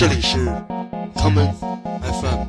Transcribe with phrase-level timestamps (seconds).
[0.00, 0.38] 这里是
[1.14, 1.52] common
[2.00, 2.46] FM。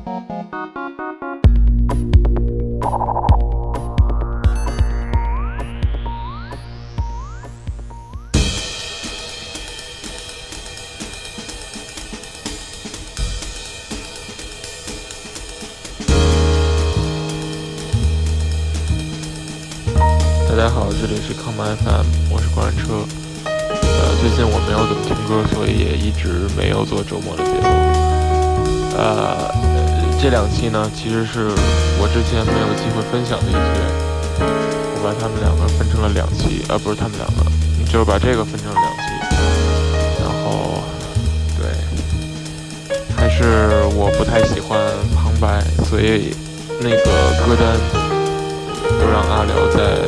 [20.48, 23.21] 大家好，这里是 Come FM，我是观车。
[24.22, 27.66] 最近我没有怎么听歌，所以也一直没有做周末的节目。
[28.94, 29.50] 呃，
[30.22, 31.50] 这两期呢，其实是
[31.98, 33.58] 我之前没有机会分享的一些，
[34.94, 37.42] 我把他们两个分成了两期，呃，不是他们两个，
[37.90, 39.10] 就是把这个分成了两期。
[40.22, 40.78] 然后，
[41.58, 41.74] 对，
[43.16, 44.78] 还是我不太喜欢
[45.18, 46.30] 旁白，所以
[46.78, 47.10] 那个
[47.42, 47.74] 歌单
[49.02, 49.98] 都让阿辽在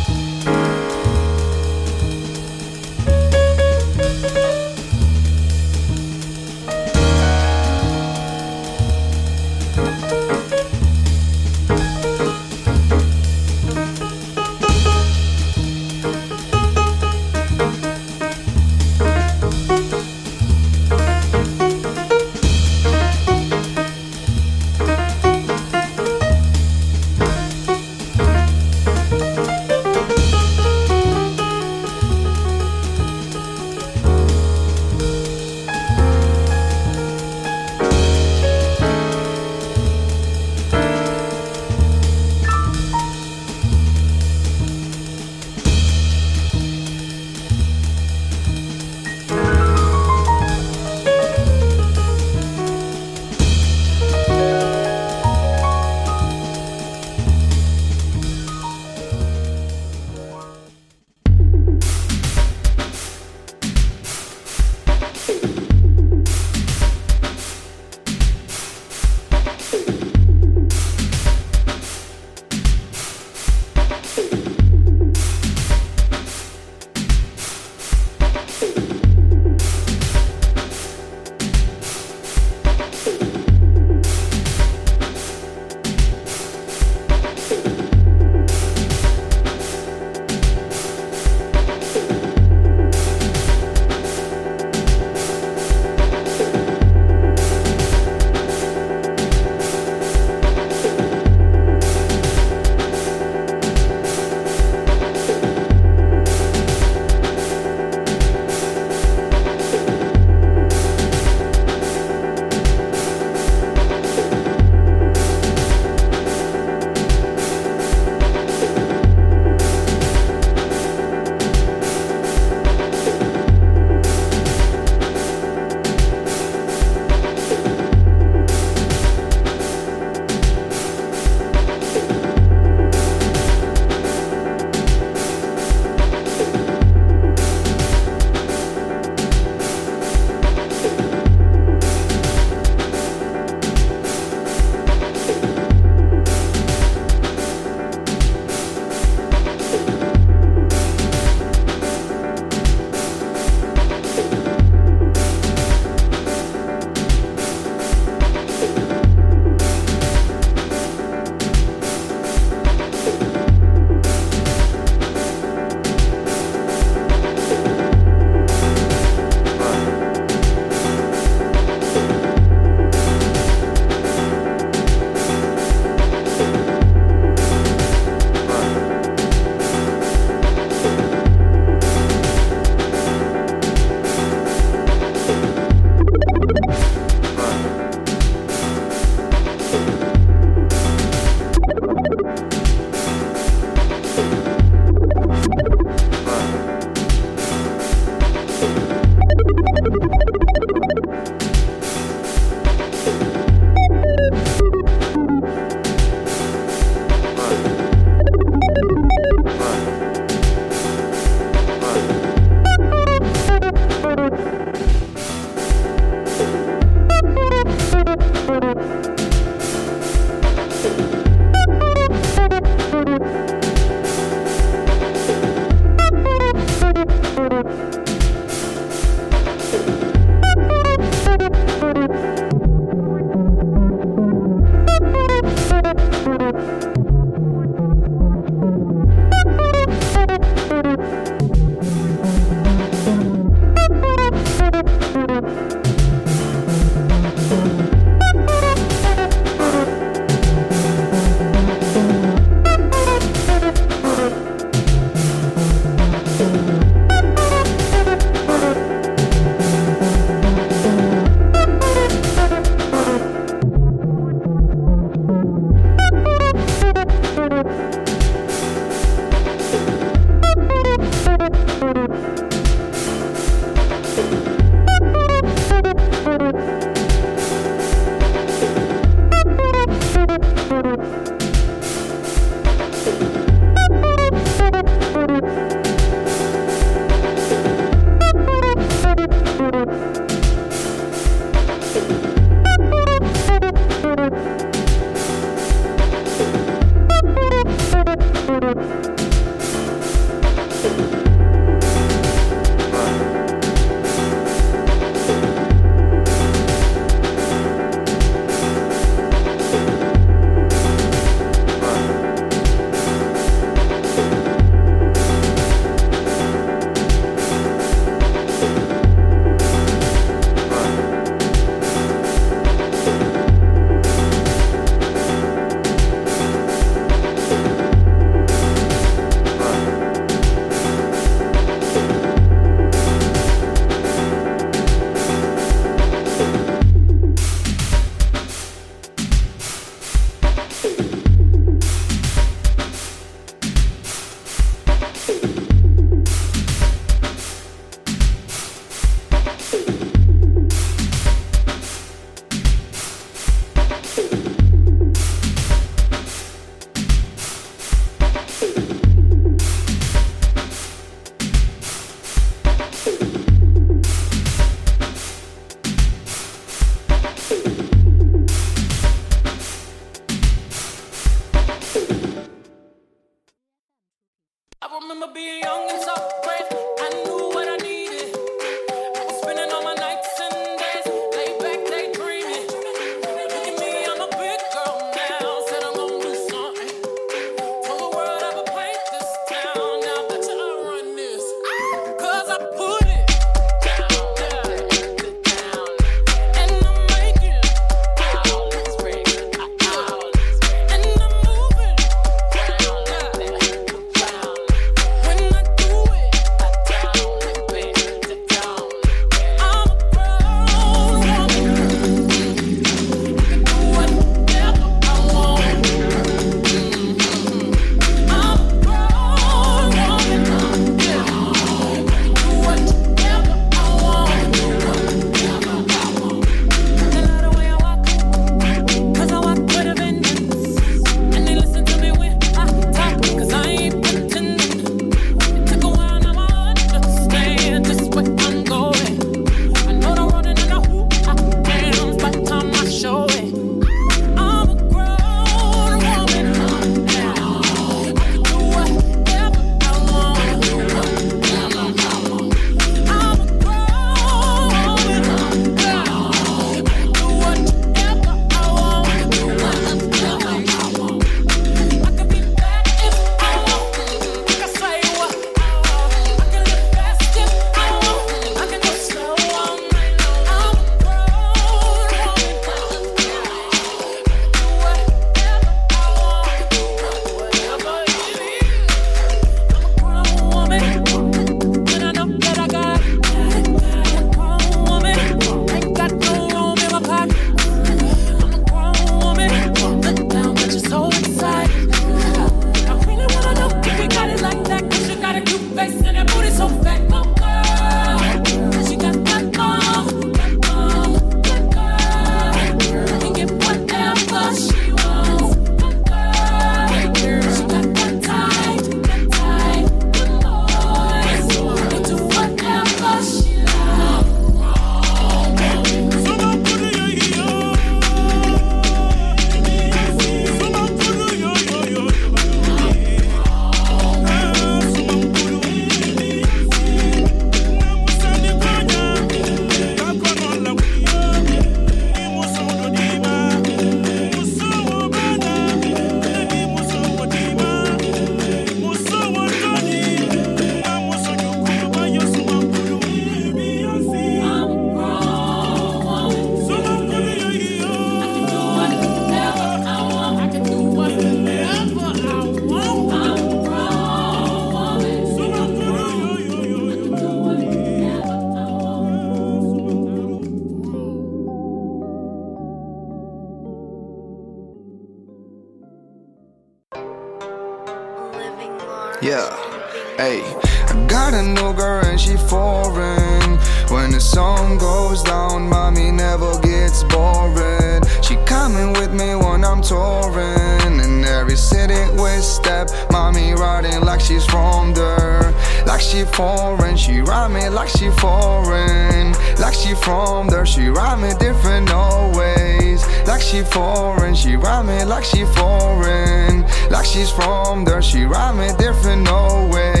[570.21, 570.43] Hey.
[570.91, 573.57] I got a new girl and she foreign.
[573.89, 578.03] When the sun goes down, mommy never gets boring.
[578.21, 580.99] She coming with me when I'm touring.
[581.05, 585.53] In every city we step, mommy riding like she's from there.
[585.87, 589.33] Like she foreign, she ride me like she foreign.
[589.57, 592.99] Like she from there, she ride me different always.
[593.27, 596.65] Like she foreign, she ride me like she foreign.
[596.91, 600.00] Like she's from there, she ride me different always.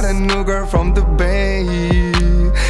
[0.00, 1.66] Got a new girl from the bay.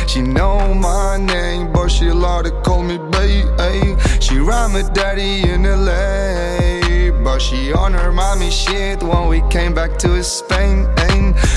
[0.08, 4.00] She know my name, but she love to call me babe.
[4.18, 9.72] She ride me daddy in LA, but she on her mommy shit when we came
[9.74, 10.88] back to Spain.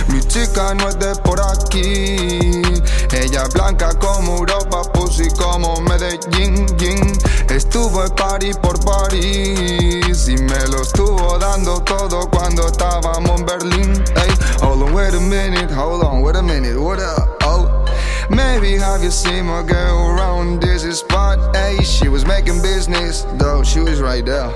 [0.09, 2.61] Mi chica no es de por aquí.
[3.11, 6.67] Ella es blanca como Europa, pussy como Medellín.
[6.77, 7.22] yin.
[7.53, 14.03] Estuvo party por París y me lo estuvo dando todo cuando estábamos en Berlín.
[14.15, 17.42] Ey, hold on, wait a minute, hold on, wait a minute, what up?
[18.29, 21.55] Maybe have you seen my girl around this spot?
[21.55, 24.51] Hey, she was making business, though she was right there.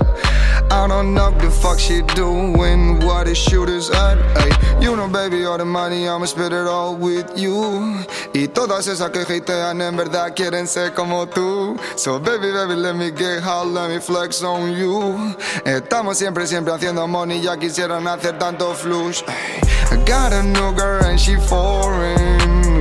[0.70, 4.18] I don't know the fuck she doing, what the shooters at.
[4.38, 8.04] Hey, you know, baby, all the money, I'ma spend it all with you.
[8.34, 11.78] Y todas esas que hatean en verdad quieren ser como tú.
[11.96, 15.34] So, baby, baby, let me get hot, let me flex on you.
[15.64, 19.22] Estamos siempre, siempre haciendo money, ya quisieran hacer tanto flush.
[19.26, 19.60] Hey,
[19.90, 22.37] I got a new girl and she foreign.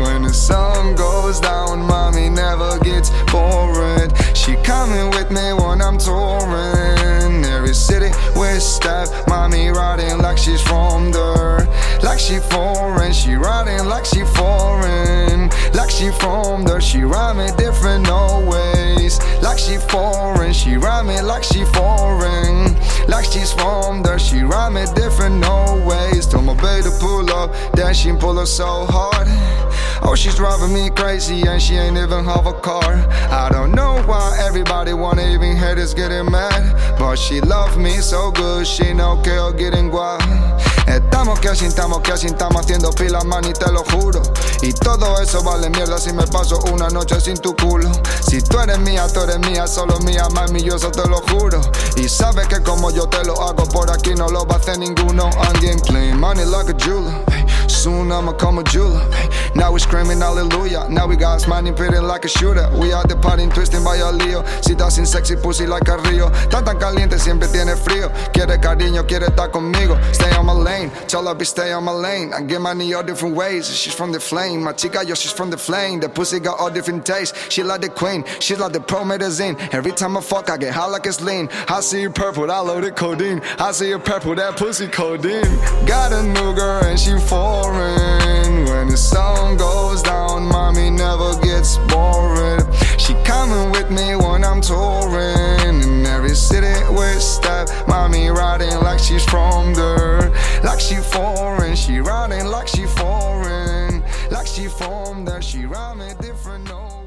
[0.07, 4.13] When the sun goes down, mommy never gets bored.
[4.33, 7.43] She coming with me when I'm touring.
[7.43, 11.67] Every city we step, mommy riding like she's from there.
[12.01, 15.49] Like she foreign, she riding like she foreign.
[15.73, 19.19] Like she from there, she me different always.
[19.43, 22.77] Like she foreign, she me like she foreign.
[23.09, 26.25] Like she's from there, she me different always.
[26.27, 29.66] Told my baby to pull up, then she pull up so hard.
[30.03, 32.93] Oh, she's driving me crazy and she ain't even have a car.
[33.29, 36.97] I don't know why everybody wanna even hear this getting mad.
[36.97, 40.17] But she love me so good, she que yo getting guay.
[40.87, 44.21] Estamos que así, estamos que así, estamos haciendo pilas, man, y te lo juro.
[44.61, 47.91] Y todo eso vale mierda si me paso una noche sin tu culo.
[48.21, 51.59] Si tú eres mía, tú eres mía, solo mía, mami, yo eso te lo juro.
[51.97, 54.79] Y sabes que como yo te lo hago por aquí no lo va a hacer
[54.79, 55.29] ninguno.
[55.59, 57.13] Getting plain money like a jeweler.
[57.67, 59.05] Soon I'ma come a jeweler.
[59.55, 60.87] Now we screaming hallelujah.
[60.89, 62.69] Now we got money pitting like a shooter.
[62.79, 64.45] We out the partying, twisting by a lío.
[64.63, 66.31] Si estás sin sexy pussy like a río.
[66.49, 68.11] Tan tan caliente, siempre tiene frío.
[68.33, 69.97] Quiere cariño, quiere estar conmigo.
[70.13, 72.33] Stay on my lane, tell her be stay on my lane.
[72.33, 73.67] I get money all different ways.
[73.67, 74.63] She's from the flame.
[74.63, 75.99] My chica, yo, she's from the flame.
[75.99, 77.33] The pussy got all different tastes.
[77.49, 79.57] She like the queen, she's like the pro medicine.
[79.71, 81.49] Every time I fuck, I get high like it's lean.
[81.67, 83.41] I see you purple, I load it codeine.
[83.59, 85.57] I see you purple, that pussy codeine.
[85.85, 87.17] Got a new girl and she
[87.61, 88.65] foreign.
[88.65, 92.63] When the sun goes down, mommy never gets bored.
[92.97, 95.81] She coming with me when I'm touring.
[95.81, 100.31] In every city we step, mommy riding like she's from there.
[100.63, 104.03] Like she foreign, she riding like she foreign.
[104.31, 107.06] Like she from there, she ride me different no